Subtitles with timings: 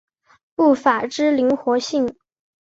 [0.55, 2.15] 步法之灵活性。